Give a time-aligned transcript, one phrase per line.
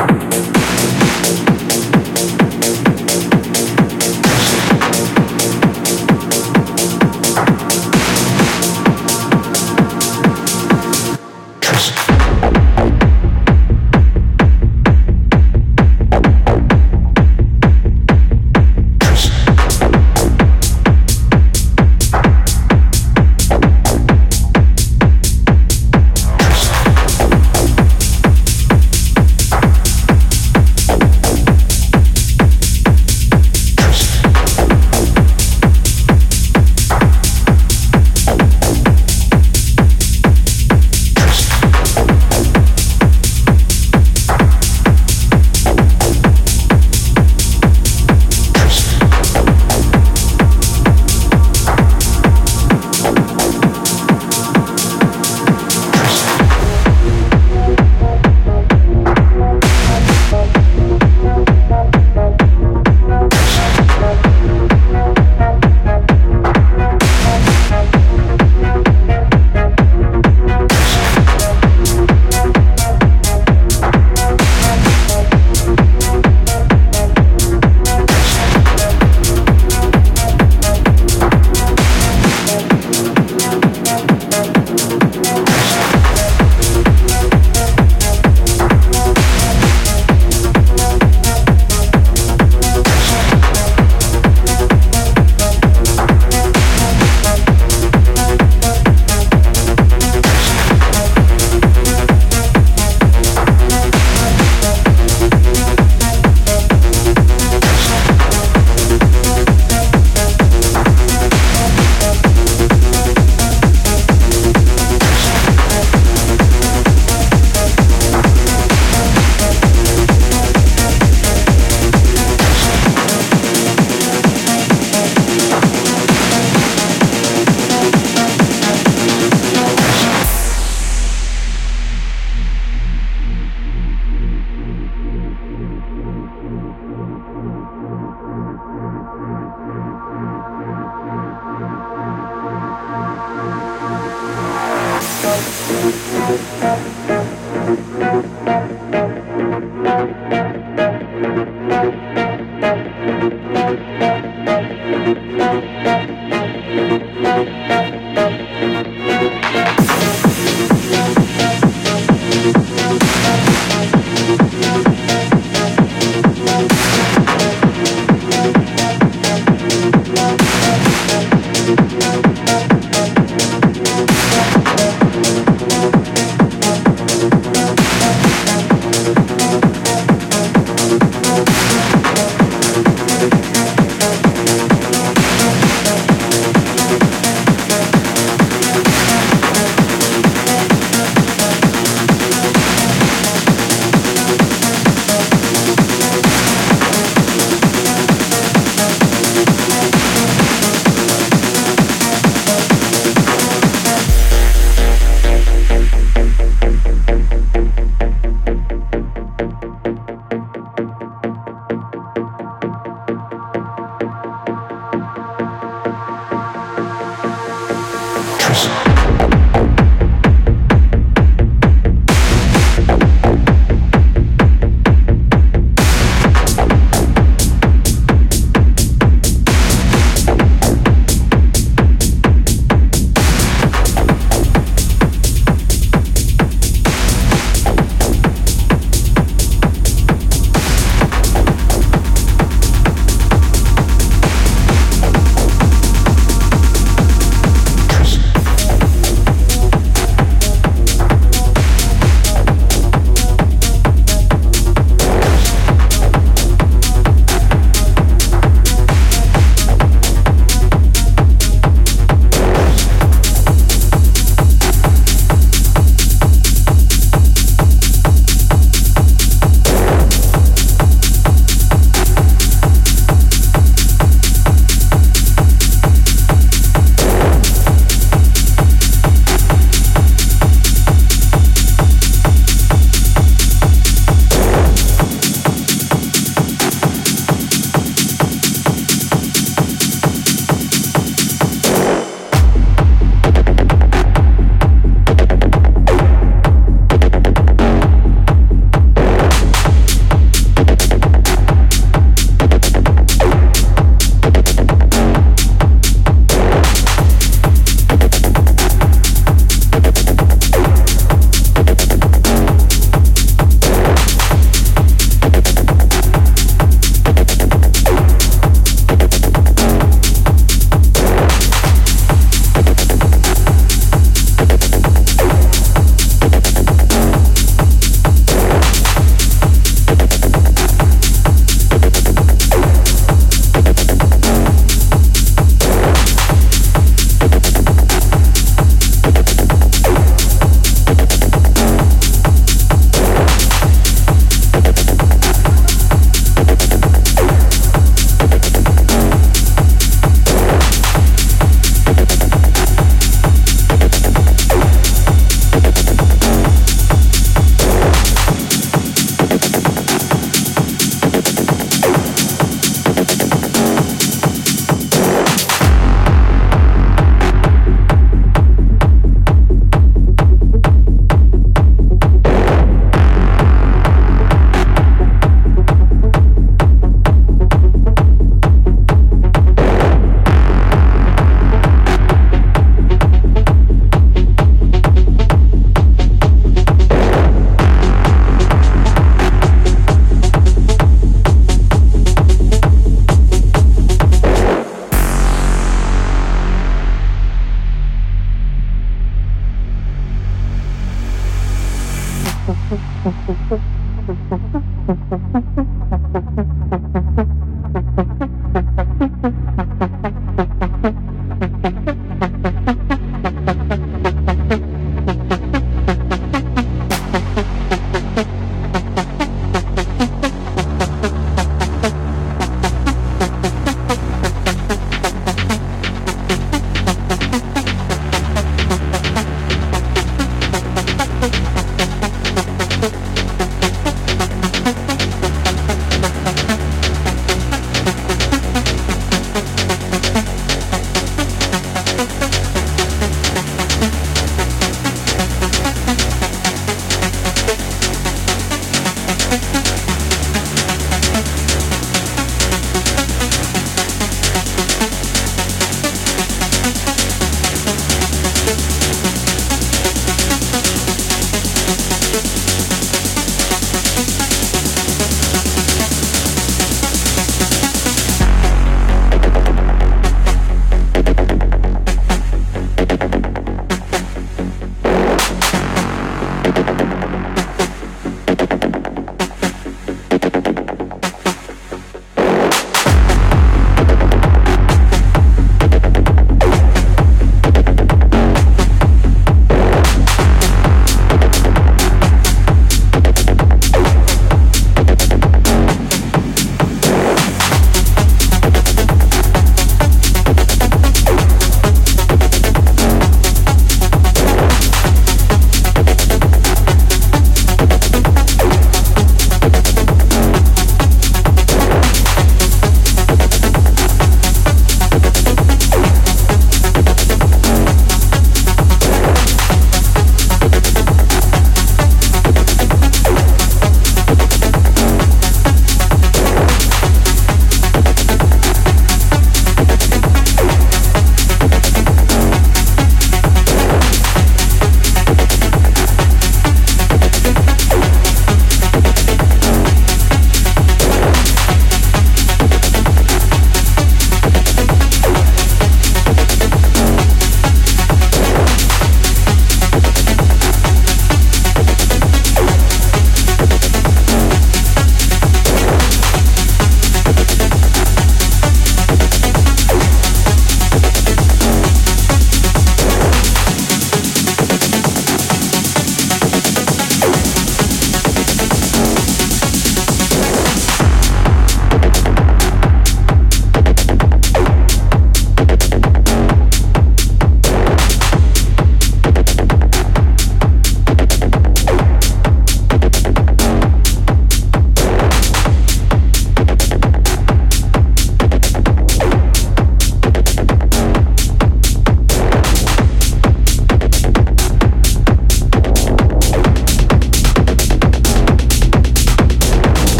[0.00, 0.29] Adiós.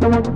[0.00, 0.28] Thank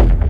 [0.00, 0.29] Thank you.